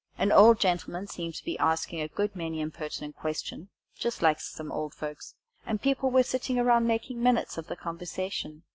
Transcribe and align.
An 0.17 0.31
old 0.31 0.59
gentleman 0.59 1.05
seemed 1.05 1.35
to 1.35 1.45
be 1.45 1.59
asking 1.59 2.01
a 2.01 2.07
good 2.07 2.35
many 2.35 2.59
impertinent 2.59 3.15
questions 3.15 3.67
just 3.95 4.23
like 4.23 4.41
some 4.41 4.71
old 4.71 4.95
folks 4.95 5.35
and 5.63 5.79
people 5.79 6.09
were 6.09 6.23
sitting 6.23 6.57
around 6.57 6.87
making 6.87 7.21
minutes 7.21 7.55
of 7.55 7.67
the 7.67 7.75
conversation. 7.75 8.63